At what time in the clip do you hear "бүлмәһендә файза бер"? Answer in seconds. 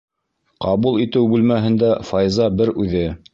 1.33-2.73